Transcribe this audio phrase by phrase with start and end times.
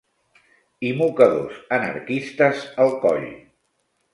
[0.89, 3.29] I mocadors anarquistes al coll